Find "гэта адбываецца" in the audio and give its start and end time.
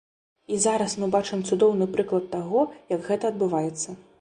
3.11-3.89